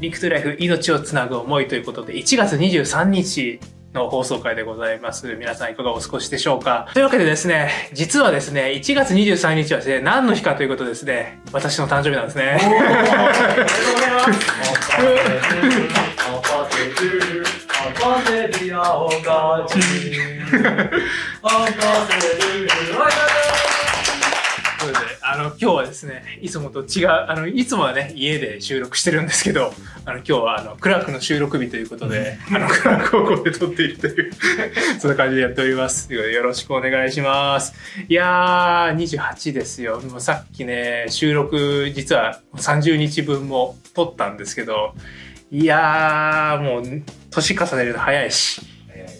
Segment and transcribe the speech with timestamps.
[0.00, 3.58] リクトライフ命をつなぐ思いということで、1月23日
[3.92, 5.34] の放送回でございます。
[5.34, 6.88] 皆さんいかがお過ごしでしょうか？
[6.94, 12.58] というわけでですね、実はですね、1月23日はですね、何の日かということですね、私の誕生日なんですね。
[12.60, 12.84] おめでとう
[13.94, 14.32] ございます。
[25.42, 29.72] の、今日はですね、いつもと違う、あの、いつもはね、家で収録してるんですけど、
[30.04, 34.32] あの、今日は、あの、クラークの収録日ということで、あの、クラーク高校で撮っているという、
[35.00, 36.12] そんな感じでやっております。
[36.12, 37.74] よろしくお願いします。
[38.08, 40.00] いやー、28ですよ。
[40.00, 44.94] もうさっきね、収録、実は30日分も撮ったんですけど、
[45.50, 48.60] いやー、もう、年重ねるの早いし、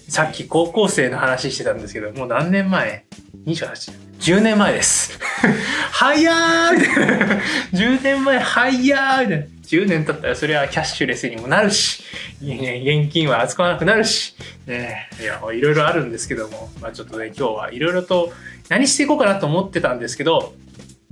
[0.09, 3.05] さっき高校生の話してたんですけど、もう何年前
[3.49, 5.19] ?28?10 年前です。
[5.93, 7.43] 早ーみたいな。
[7.73, 9.45] 10年前早ーみたいな。
[9.69, 12.03] 10年経ったらそれはキャッシュレスにもなるし、
[12.41, 14.35] 現金は扱わなくなるし、
[14.67, 18.33] ね、いや、いろいろあるんですけども、まあちょっとね、今日はいろいろと
[18.69, 20.55] 何していこうかなと思ってたんですけど、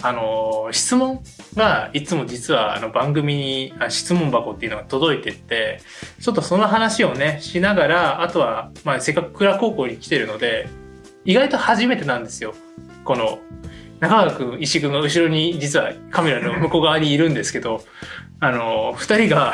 [0.03, 1.23] あのー質問
[1.55, 5.81] がいつも実はあの番組にあ質問箱っていうのが届いてって
[6.21, 10.69] ちょっとその話をねしながらあとは、まあ、せっかく倉高校に来てるので
[11.27, 12.55] 意外と初めてなんですよ。
[13.05, 13.41] この
[14.01, 17.83] 中川君石井君が後ろに実はカメラの 向こう側にいるんですけど
[18.41, 19.53] あのー二人が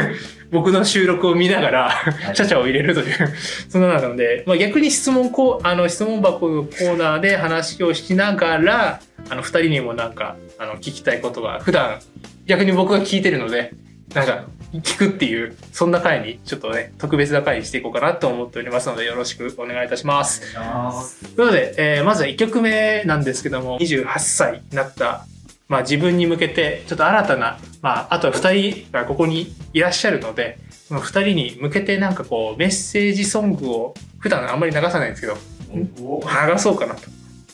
[0.50, 1.92] 僕の収録を見ながら
[2.32, 2.34] い。
[2.34, 3.34] チャチャを入れるという
[3.68, 12.00] そんなので、まあ、逆に質問こうあの質問箱のコーナーで話をしながらあの二人にもなんかあの聞きたいことが普段
[12.46, 13.72] 逆に僕が聞いてるので
[14.14, 14.44] なんか
[14.80, 20.40] 聞くっていうそんな回にちょっとね特別な回にしていこうかなと思っておりますのでよろしくお願いいたします。
[20.54, 25.26] ということで、えーまずは1曲目なんですけども28歳になった、
[25.68, 35.36] まあ、自分に向けてちょっと新たな、まあ、あとは2人がここにいらっしゃるのでその2人に向けてなんかこうメッセージソングを普段あんまり流さないんですけど
[35.74, 37.02] 流そうかなと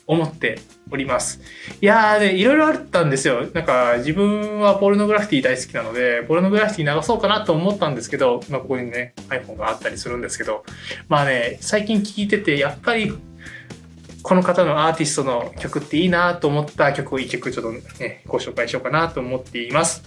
[0.08, 0.58] 思って
[0.90, 1.40] おります。
[1.80, 3.46] いやーで、いろいろあったんですよ。
[3.52, 10.64] なんか自分はポルノグラフィティ大好きなので、ポルノグラフィティ流そうかなと思ったんですけど、まあここにね、iPhone があったりするんですけど、
[11.08, 13.12] まあね、最近聴いてて、やっぱり
[14.22, 20.02] この方のアーティストの曲っていいなと思った曲を一曲ちょっとね、ご紹介しようかなと思っています。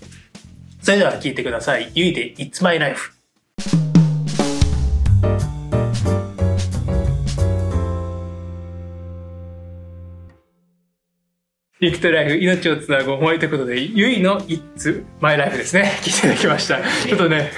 [0.82, 1.92] それでは聴いてください。
[1.94, 3.21] ゆいで It's My Life。
[11.82, 15.94] リクトライフ、命をつなぐ思いということで、ゆいの It's My Life ですね。
[16.06, 16.80] 聞いていただきました。
[16.80, 17.52] ちょっとね、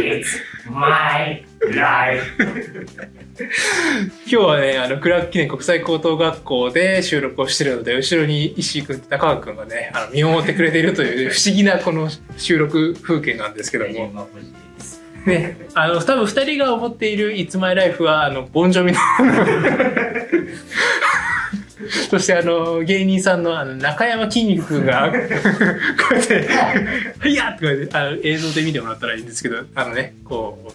[0.00, 0.24] It's
[0.68, 2.24] my life.
[4.26, 14.28] 今日はね、あの、クラーク記念国際高等学校で収録をしてるので、後ろに石井くんと中川くんがね、あの、見守ってくれているという不思議なこの収録風景なんですけども。
[15.24, 18.98] ね、あの、多分二人が思っている It's My Life は、あの、ボンジョミの、
[22.10, 25.16] そしてあの、芸人さんのあの、中山きんに君が、 こ
[26.12, 26.34] うやって、
[27.18, 30.72] はいやーってこうやって、あの、映像で見てもらったらいいんですけど、あのね、こう、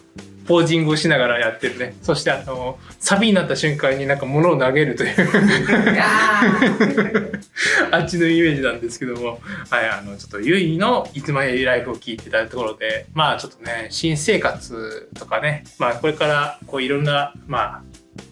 [0.49, 1.95] ポージングをしながらやってるね。
[2.01, 5.15] そしてあの、サビになった瞬間になんか物を投げるという、
[7.91, 9.39] あっちのイメージなんですけども、
[9.69, 17.81] はい、あの、ちょっとゆいのいつまでライフを聞いてたところで、まあちょっとね、新生活とかね、まあこれからこういろんな、まあ、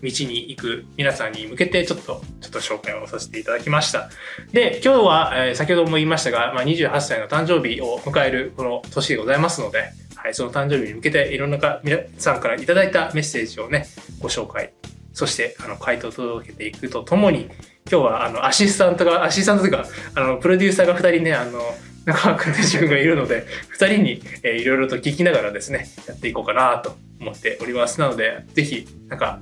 [0.02, 4.10] 道に行く皆さんに向けてちょっと、ちょっと紹介をさせていただきました。
[4.52, 13.88] で、今日は、えー先ほども言いましたが、まあ、28歳の誕生日を迎えるこの年でございますので、はい、その誕生日に向けていろんなか皆さんからいただいたメッセージをね、
[14.20, 14.74] ご紹介、
[15.14, 17.50] そしてあの回答を届けていくとともに、
[17.90, 21.62] 今日はあのアシスタントが、アシスタントというか、あの、プロデューサーが2人ね、あの、
[22.06, 23.46] 中川君と自分がいるので、
[23.80, 28.00] 2人に、えーいろいろと聞きながらですね、やっていこうかなと思っております。
[28.00, 29.40] なので、ぜひ、なんか、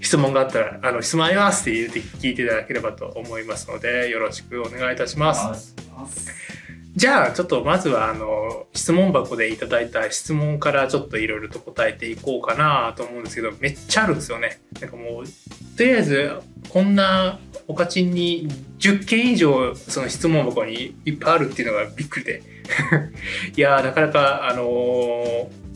[0.00, 5.74] 質問があったら、あの、質問ありますって言って聞いていただければと思いますので、よろしくお願いいたします。
[6.94, 14.60] じゃあ、ちょっとまずは、あの、質問箱でいただいた質問からちょっといろいろと答えていこうかなと思うんですけど、めっちゃあるんですよね。
[14.80, 16.32] なんかもう、とりあえず、
[16.68, 18.48] こんなおかちんに
[18.78, 22.42] 10件以上その質問箱にいっぱいあるっていうのがびっくりで。
[23.56, 25.68] いや、なかなか、あのー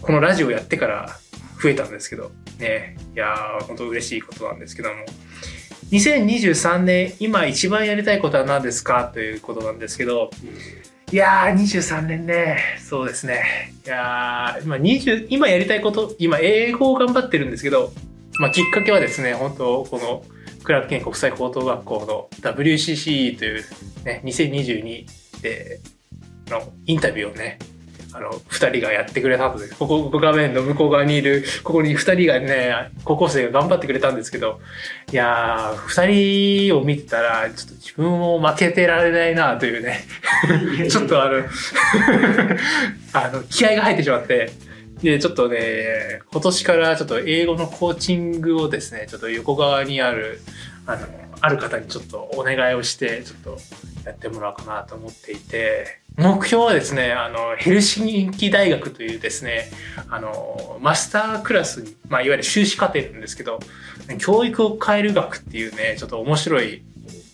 [0.00, 1.18] このラジオやってから
[1.62, 4.94] 増えたんですけど、ね、いやー、本当嬉しいことなんですけども。
[5.90, 9.10] 2023年、今一番やりたいことは何ですか？
[9.12, 10.30] ということなんですけど、
[11.10, 13.72] いやー、23年ね、そうですね。
[13.84, 17.92] いやー、今20、今やりたいこと、今英語を頑張ってるんですけど、
[18.38, 20.24] まあきっかけはですね、本当この
[20.62, 23.64] クラーク県国際高等学校の WCC という
[24.04, 25.80] ね、2022で
[26.46, 27.58] のインタビューをね、
[28.12, 34.60] あの、二人がやってくれたので、ここ、ここ画面の向こう側にいる、ここに二人がね、高校生が頑張ってくれたんですけど、
[35.12, 40.04] いやー、二人を見てたら、ちょっと自分も負けてられないなというね、
[40.90, 41.44] ちょっとあの、
[43.12, 44.50] あの、気合が入ってしまって、
[45.02, 50.40] で、ちょっとね、今年からちょっと英語のコーチングをですね、ちょっと横側にある、
[50.86, 51.06] あの、
[51.40, 53.58] ある方にちょっとお願いをして、ちょっと
[54.04, 59.70] やってもらおうかなと思っていて、目標はですね、あの、ヘルシンキ大学というですね、
[60.10, 63.58] あの、マスタークラスに、まあ、いわゆる修士課程なんですけど、
[64.18, 66.82] 教育を変える学っていうね、ちょっと面白い、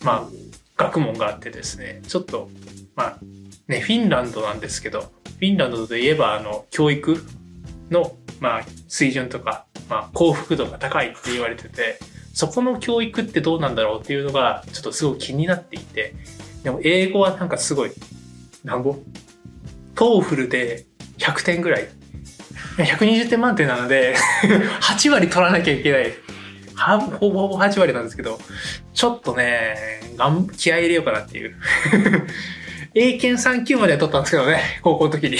[0.05, 2.49] まあ、学問があってですね、ちょっと、
[2.95, 3.19] まあ、
[3.67, 7.21] ね、フィンランドなんですけど、フィンランドといえば、あの、教育
[7.91, 11.99] の、まあ、水準とか、まあ、幸福度が高いって言われてて、
[12.33, 16.15] そこの教育ってどうなんだろうっていうのが、ちょっとすごい気になっていて、
[16.63, 17.91] でも英語はなんかすごい、
[18.63, 18.97] なんぼ？
[19.95, 20.85] TOEFL で
[21.17, 21.87] 100点ぐらい。
[22.77, 24.15] 120点満点なので、
[24.81, 26.13] 8割取らなきゃいけない。
[26.75, 28.39] はほぼほぼ8割なんですけど、
[28.93, 29.75] ちょっとね、
[30.15, 31.55] がん気合い入れようかなっていう。
[32.93, 35.39] 英検3級までは取ったんですけどね、高校の時に。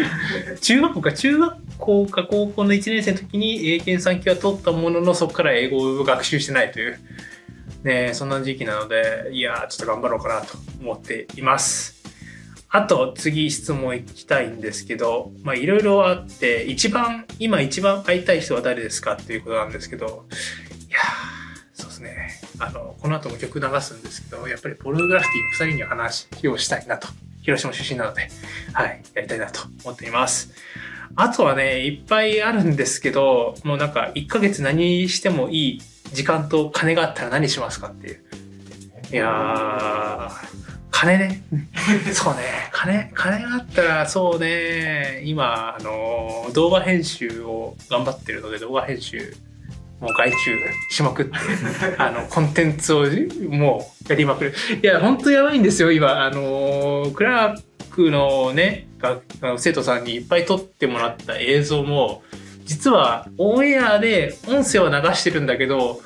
[0.60, 6.98] 中学校か、中学校か高校の1年生の時に英検3級は取ったものの、そこから英語を学習してないという、
[7.84, 11.99] ね、そんな時期なので、いやー、ちょっと頑張ろうかなと思っています。
[12.72, 20.26] あと、次質問いきたいんですけど、まあ、いろいろあって、一番、今一番会いたい人は誰ですかっていうことなんですけど、
[20.88, 22.40] いやー、そうですね。
[22.60, 27.08] あの、この後も曲流すんですけど、やっぱりポルノグラフィティの二人に話をしたいなと。
[27.42, 28.28] 広島出身なので、
[28.72, 30.52] はい、やりたいなと思っています。
[31.16, 35.82] あとはね、いっぱいあるんですけど、もうなんか、1ヶ月何してもいい
[36.12, 38.24] 時間と金があったら何しますかっていう。
[39.12, 40.30] いやー、
[40.92, 41.42] 金ね。
[42.12, 42.42] そうね。
[42.72, 45.22] 金、金があったら、そうね。
[45.24, 49.34] 今、あの、動画編集を頑張ってるので、動画編集、
[50.00, 50.36] もう外注
[50.90, 51.32] しまくって、
[51.98, 53.06] あの、コンテンツを
[53.48, 54.54] もうやりまくる。
[54.80, 56.24] いや、ほんとやばいんですよ、今。
[56.24, 59.18] あの、クラークのね、が
[59.58, 62.22] 生徒さんにいっぱい撮ってもらった映像も、
[62.64, 66.00] 実はオンエアで音声は流してるんだけど、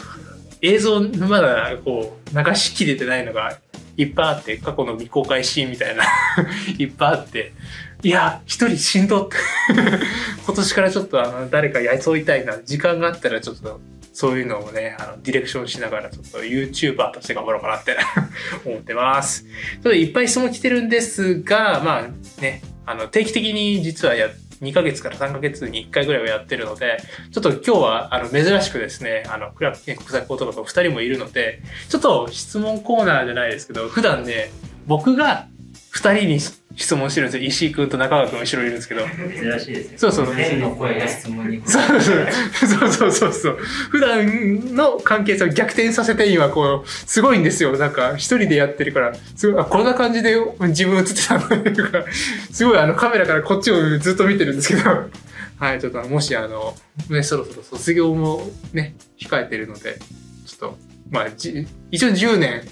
[0.65, 3.59] 映像まだこう流しきれてないのが
[3.99, 6.05] いっぱいあって、過去の未公開シーンみたいな
[6.79, 7.53] いっぱいあって、
[8.03, 9.37] いや、一人しんどって。
[10.45, 12.59] 今年からちょっとあの、誰か雇いたいな。
[12.65, 13.81] 時間があったらちょっと、
[14.13, 17.97] そういうのをね、あの、ディレクションしながら、ちょっと YouTuber として頑張ろうかなって
[18.65, 19.45] 思ってます。
[19.45, 24.31] ちょっといっぱい質問来てるんですが、まあね、あの、定期的に実はやっ、
[24.61, 26.99] 2ヶ月から3ヶ月に1回ぐらいはやってるので、
[27.33, 34.51] ちょっと今日はあの珍しくですね、あの、クラブ国際高等学校2人もいるので、ちょっと質問コーナーじゃないですけど、普段ね、
[34.87, 35.49] 僕が
[35.95, 36.41] 2人に
[36.77, 37.49] 質問してるんですよ。
[37.49, 39.03] 石井くんと中川くん後ろにいるんですけど。
[39.03, 39.99] 珍しいですね。
[39.99, 42.33] そうそう天の声が質問に答そうえ
[42.91, 43.59] そうそうそう。
[43.91, 47.77] 普段の関係性を逆転させて今こう、すごいんですよ。
[47.77, 51.45] なんか一人でやってるから、すごい、あ、こんな感じで自分映ってたの？
[51.45, 52.05] っていうか、
[52.51, 54.91] すごいあのカメラからこっちをずっと見てるんですけど、
[55.59, 56.75] はい、ちょっともしあの、
[57.09, 59.99] ね、そろそろ卒業もね、控えてるので、
[60.45, 60.79] ちょっと、
[61.11, 62.63] まあ、じ一応10年、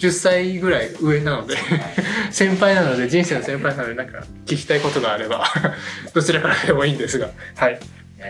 [0.00, 1.56] 10歳ぐらい上なので、
[2.30, 5.44] 先輩なので、人生の先輩なので、なんか聞きたいことがあれば、
[6.14, 7.78] どちらからでもいいんですが、はい。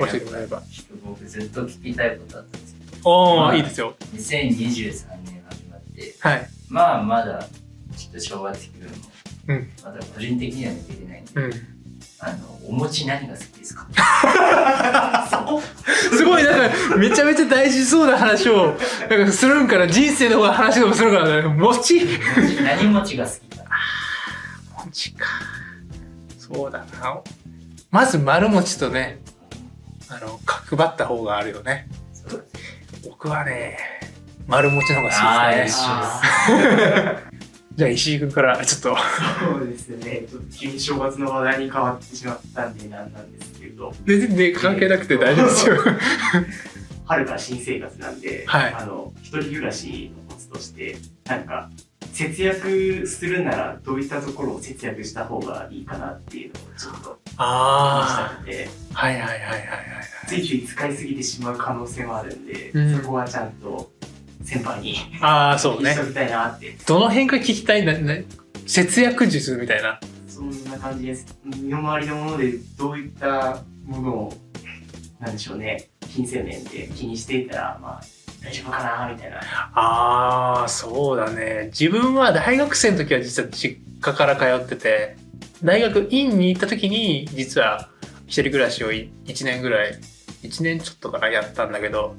[0.01, 0.63] 教えてもらえば。
[1.05, 3.95] 僕ずっと聞きたいことあったんですけおー、はいいいですよ。
[4.01, 6.49] ど、2023年始まって、はい。
[6.69, 7.49] まあまだ
[7.97, 8.97] ちょっと正月気分も、
[9.49, 11.80] うんまだ個人的には抜けてないんで、うん。
[12.23, 12.37] あの、
[12.69, 13.87] お餅何が好きですか？
[16.17, 18.77] すごい、なんか、めちゃめちゃ大事そうな話を、
[19.09, 22.05] なんかするんから、人生の話でもするからね、餅
[22.37, 23.65] 餅何餅が好きか
[24.87, 25.27] 餅か。
[26.39, 27.21] そうだな。
[27.91, 29.21] まず丸餅とね、
[30.09, 31.89] あの、角張った方があるよね。
[33.05, 33.79] 僕はね、
[34.47, 35.81] 丸餅の方が好きです
[36.53, 37.31] ね。
[37.73, 38.97] あじゃあ石井君から、ちょっと。
[39.55, 40.25] そうですね。
[40.29, 45.77] ちょっと急に正月の話題に変わってしまったんでなんなんですけど、全然ね、関係なくて大丈夫ですよ。
[47.07, 50.97] 春から新生活なんで、はいあの、一人暮らしのコツとして、
[51.27, 51.71] なんか、
[52.13, 58.99] 節約するならどういったところを節約した方がいいかなっていうのをちょっと話したあくて、あ。
[58.99, 59.61] はいはいはいはいはい
[60.27, 63.91] ついつい使いすぎてしまう可能性もあるんで、うんそこはちゃんと
[64.51, 65.21] 先輩にはい。
[65.21, 66.03] ああ、そうね聞いて。
[66.03, 67.83] おきたいなって、どの辺が聞きたい？
[67.83, 68.25] んだね。
[68.67, 70.01] 節約術みたいな。
[70.27, 71.39] そんな感じです。
[71.45, 74.33] 身の回りのものでどういったものを、
[75.21, 78.01] なんでしょうね、金銭面で気にしていたら、まあ、
[78.43, 79.39] 大丈夫かな、みたいな。
[79.39, 81.71] ああ、そうだね。
[81.73, 85.17] 自分は大学生の時は実は実家から通ってて、
[85.63, 87.91] 大学院に行った時に実は
[88.27, 89.11] 一人暮らしを1
[89.45, 89.99] 年ぐらい
[90.43, 92.17] 1年ちょっとかなやったんだけど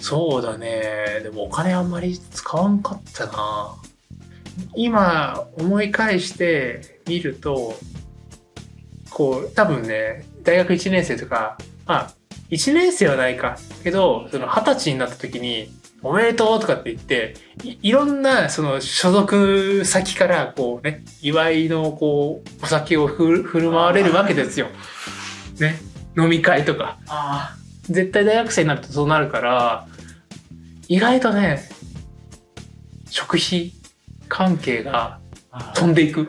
[0.00, 1.20] そうだね。
[1.22, 3.74] でもお金あんまり使わんかったな。
[4.74, 7.74] 今思い返してみると
[9.10, 12.10] こう多分ね大学1年生とかまあ
[12.50, 13.56] 1年生はないか。
[13.82, 15.68] けどその二十歳になった時に
[16.02, 24.68] おめでとうとかって言っていいろんなその所属先からこうね祝いのこうお酒をふる振る舞われるわけですよ。
[25.58, 25.80] ね。
[26.16, 26.98] 飲み会とか。
[27.08, 27.56] あ
[27.90, 29.86] 絶対大学生になるとそうなるから
[30.88, 31.68] 意外とね
[33.10, 33.72] 食費
[34.28, 35.20] 関係が
[35.74, 36.28] 飛んでいく。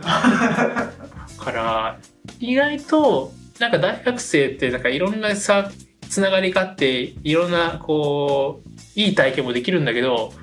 [1.46, 1.98] から
[2.40, 5.72] 意外となんか大学生ってなんかいろんなさ
[6.10, 10.34] つながりがあっていろんなこういい体験もできるんだけど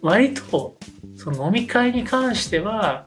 [0.00, 0.76] 割と
[1.16, 3.04] その飲み会に関しては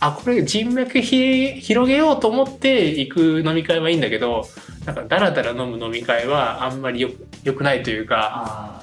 [0.00, 4.46] あこれ人脈ひ広げようと思って行く飲み会はいいんだけど
[4.84, 8.80] なんかダラダラ飲む飲み会はあんまりよくよくないというか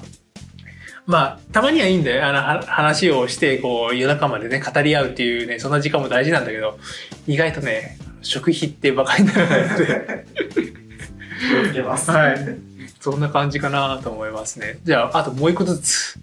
[1.08, 2.26] まあ、たまにはいいんだよ。
[2.26, 6.78] あの、は話をして、こう、夜中までね、語り合うっていうね、そんな時間も大事なんだけど、
[7.26, 12.10] 意外とね、食費ってバカにならないので、気をつけます。
[12.10, 12.58] はい。
[13.00, 14.80] そんな感じかなと思いますね。
[14.84, 16.18] じゃあ、あともう一個ずつ。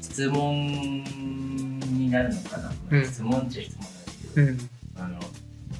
[0.00, 1.04] 質問
[1.92, 4.70] になるのかな、うん質問っちゃ質問なんですけど、うん。
[4.96, 5.20] あの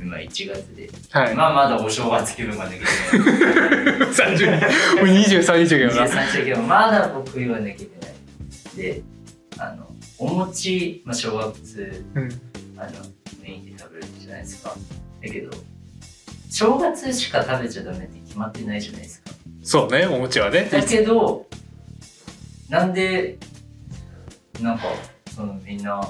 [0.00, 1.34] 今1月で、はい。
[1.34, 2.84] まあまだお正月気分が抜けて
[3.18, 4.96] ない30人。
[4.96, 6.06] もう23日だけどな。
[6.06, 8.14] 23日だけどまだ僕は抜けてない
[8.76, 9.02] で
[9.58, 9.88] あの
[10.18, 12.28] お餅、まあ、正月うん。
[12.76, 12.90] あの
[13.42, 15.50] メインで食べるじゃないですかだけど
[16.48, 20.68] 正月しか食べちゃダメって決まってないじゃないですかそうね、お餅はね。
[20.72, 21.46] だけど
[22.70, 23.38] なんで
[24.60, 24.84] なんか
[25.34, 26.00] そのみんな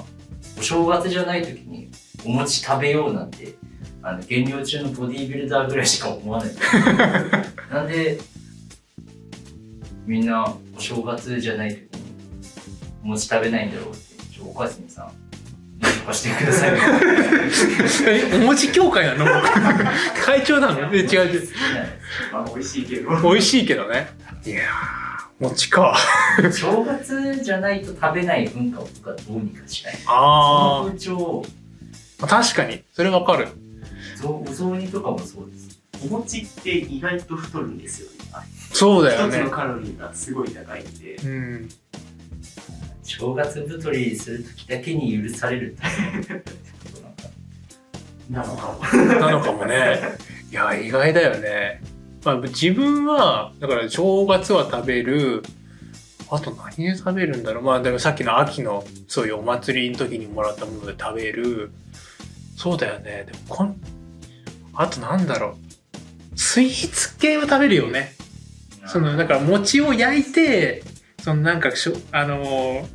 [0.57, 1.89] お正月じゃない時に
[2.25, 3.55] お餅食べようなんて
[4.01, 6.53] あの減量中のボディービルダーぐらいしか思わない
[7.71, 8.17] なんで
[10.05, 11.89] みんなお正月じゃない時に
[13.03, 13.99] お餅食べないんだろうって
[14.35, 15.11] ちょお母さんさん
[15.79, 16.71] 何とかしてください
[18.07, 19.25] え、 お餅協会なの？
[20.25, 20.93] 会長なの？
[20.93, 21.49] え、違う違う。
[22.33, 23.09] まあ、美味しいけど。
[23.21, 24.07] 美味しいけどね。
[24.45, 24.65] いやー、
[25.39, 25.95] 餅か。
[26.51, 31.45] 正月じゃないと食べない文化を僕はどうにかしたいそあの風潮を
[32.21, 32.83] あ、確かに。
[32.93, 33.47] それわかる。
[34.21, 38.17] ぞお雑煮とかもそうですお餅って意外と太るんですよね。
[38.31, 39.51] あそうだよね一つの。
[39.51, 41.15] カロリーがすごい高いんで。
[41.15, 41.69] うん。
[43.03, 45.75] 正月太りする時だけに許される
[48.29, 49.03] なのかも。
[49.05, 49.99] なのかもね。
[50.51, 51.81] いや、意外だよね。
[52.23, 55.43] まあ、自分は、だから正月は食べる。
[56.31, 57.63] あと何で食べるんだろう。
[57.63, 61.71] まあ、でもさっきの秋のそういうお祭りの時にもらったもので食べる。
[62.55, 63.25] そうだよね。
[63.25, 63.81] でもこん、
[64.79, 65.57] あとなんだろ
[66.33, 66.39] う。
[66.39, 68.13] スイーツ系は食べるよね。
[68.87, 70.83] その、だから餅を焼いて、
[71.21, 72.85] そのなんかしょ、あのー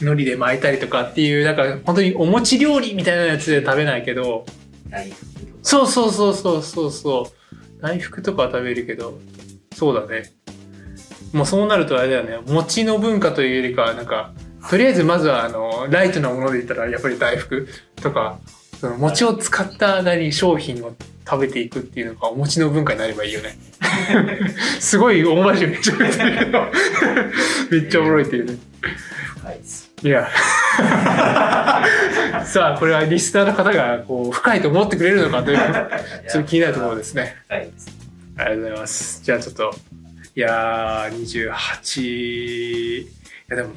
[0.00, 4.44] 海苔で巻いたりとかっていう、なんか本当にお餅料理みたいなやつで食べないけど、
[4.88, 5.26] 大福
[5.62, 7.82] そうそうそうそうそうそう。
[7.82, 9.18] 大福とかは食べるけど、
[9.74, 10.32] そうだね。
[11.32, 12.38] もうそうなるとあれだよね。
[12.52, 14.32] 餅の文化というよりかは、なんか、
[14.68, 18.38] とりあえずまずはあの、ライトなもので言ったらやっぱり大福とか、
[18.82, 20.92] その餅を使った何商品を
[21.24, 23.56] 食べていくっていうのがお餅の文化になればいいよね。
[24.80, 26.66] すごい大真面目に喋ってるけど、
[27.70, 28.58] めっちゃおもろいっていうね。
[29.42, 29.52] 深
[30.08, 30.28] いや。
[32.44, 35.58] さあ、これはリスナーの方がこう深いと思ってくれるのかという、
[36.28, 37.36] それ気になるところですね。
[37.48, 37.70] あり
[38.36, 39.22] がとうございます。
[39.22, 39.74] じゃあちょっと、
[40.34, 43.08] いやー、28、い
[43.48, 43.74] やでも、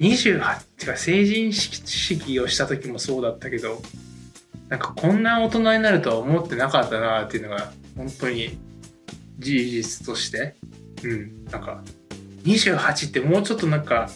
[0.00, 3.80] 28ってか成人式をした時もそうだったけど、
[4.72, 8.58] なんかこんな大人になるとは思ってなかったなっていうのが、本当に
[9.38, 10.54] 事実として、
[11.04, 11.82] うん、なんか、
[12.44, 14.08] 28ってもうちょっとなんか、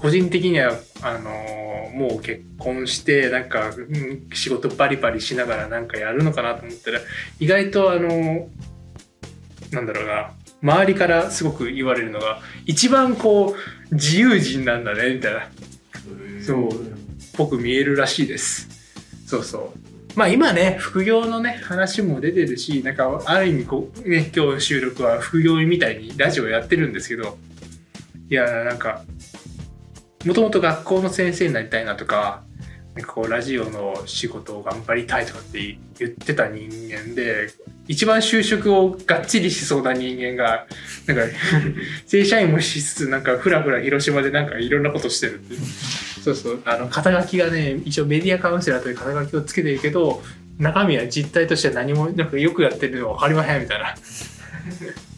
[0.00, 0.72] 個人的には、
[1.02, 1.64] あのー
[1.94, 7.00] もう結婚して、なんか、うん仕事バリバリしながらなんかやるのかなと思ったら、
[7.38, 8.48] 意外とあの
[9.70, 10.30] なんだろうな
[10.62, 13.54] 周りからすごく言われるのが一番こ
[13.90, 15.40] う自由人なんだねみたいな。
[16.42, 16.68] そう
[17.36, 18.83] ぽく見えるらしいです
[19.26, 27.36] そうそうまあ今ね副業のね話も出てるしなんかある意味こうね今日収録は副業みたいにラジオやってるんですけど
[28.30, 29.02] いやなんか
[30.24, 32.42] もともと学校の先生になりたいなとか
[32.94, 37.48] なんかこうラジオの仕事を頑張りたいとかって言ってた人間で
[37.86, 40.66] 一番就職をがっちりしそうな人間が、
[41.06, 41.36] なんか、
[42.06, 45.54] 正社員もしつつ、なんか、ふらふら広島でなんかいろんなことしてるって。
[46.24, 46.62] そうそう。
[46.64, 50.22] あの、肩書きがね、一応メディアカウンセラーという肩書きをつけてるけど、
[50.58, 53.94] 中身は実態としては何も、なんかよくやってるの分かりませんみたいな。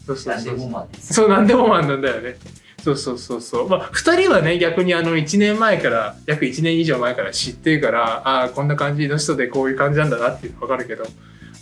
[0.05, 0.87] そうそうそう。
[0.99, 2.35] そう、なんでもマンなんだよね。
[2.83, 3.69] そうそうそうそう。
[3.69, 11.05] まあ、二人はね、逆にあの、一年前から、約一年以上前から知ってるから、ああ、こんな感じの人でこういう感じなんだなっていうの分かるけど、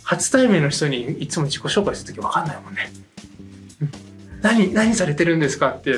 [0.02, 2.90] 初対面の人にいつも自己紹介するとき分かんないもんね。
[3.82, 3.90] うん
[4.42, 5.94] 何、何されてるんですかって、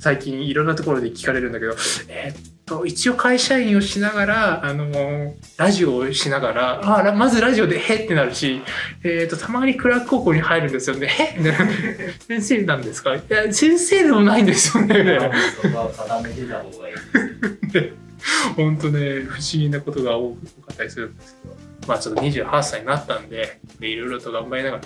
[0.00, 1.74] 最近いろんなところで聞かれるんだけど、
[2.08, 8.60] えーっと、一応会社員をしながら、あの、ラジオをしながら、あらまずラジオで、へってなるし、
[9.04, 11.06] えーっと、たまにクラック高校に入るんですよね。
[11.06, 11.64] へってなる
[12.26, 13.14] 先生なんですか？
[13.14, 14.96] いや、先生でもないんですよね。
[18.56, 20.38] 本当ね、不思議なことが多か
[20.72, 21.54] ったりするんですけど、
[21.86, 24.82] まあちょっと28歳になったんで、でいろいろと頑張りながら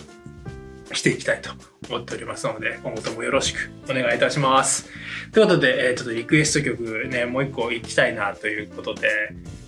[0.93, 1.51] していきたいと
[1.89, 4.89] 思っておりますので、今後ともよろしくお願いいたします。
[5.33, 9.09] ということで、えーちょっとリクエスト曲ね、もう一個いきたいなということで、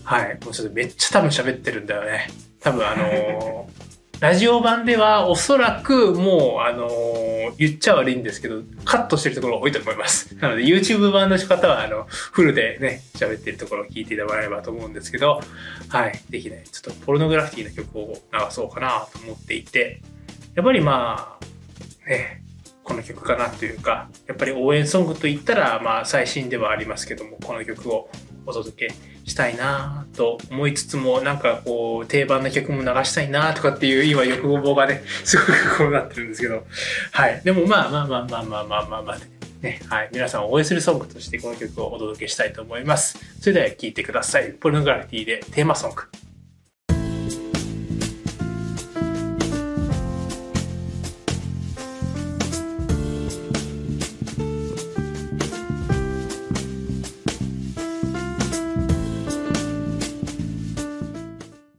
[0.05, 2.29] はい、もうちょっとめっちゃ多分喋ってるんだよね。
[2.61, 10.35] 多分あのー ラジオ版ではおそらくもう、あのー言っちゃ悪いんですけど、カットしてるところ多いと思います。
[10.37, 15.41] なので YouTube 版の方は、あの、フルでね、喋ってるところを聞いていただければと思うんですけど、
[15.89, 16.13] はい。
[16.31, 20.01] ぜひね、ちょっとポルノグラフィティな曲を流そうかなと思っていて、
[20.55, 22.43] やっぱりまあ、ね、
[22.85, 28.11] この曲かなというか、やっぱり応援ソングといったら、まあ最新ではありますけども、この曲を
[28.45, 28.95] お届け
[29.25, 36.67] したいなと思いつつも、なんかこう、定番な曲も流したいなとかっていう今欲望がね、 すごくこうなってるんですけど、
[37.13, 37.41] はい。
[37.45, 39.19] でもまあまあまあまあまあまあまあまあ、
[39.63, 40.09] ね、はい。
[40.13, 43.19] 皆さんを応援するソングとしてこの曲をお届けしたいと思います。
[43.41, 44.53] それでは聴いてください。
[44.53, 46.32] ポルノグラフィティでテーマソング。